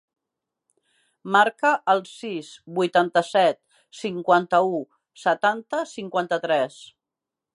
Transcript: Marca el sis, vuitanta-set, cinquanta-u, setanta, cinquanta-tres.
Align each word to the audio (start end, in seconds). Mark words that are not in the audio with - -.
Marca 1.35 1.73
el 1.93 2.01
sis, 2.11 2.49
vuitanta-set, 2.79 3.61
cinquanta-u, 3.99 4.81
setanta, 5.27 5.83
cinquanta-tres. 5.95 6.83